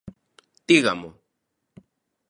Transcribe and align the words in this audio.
Dígamo. 0.69 1.09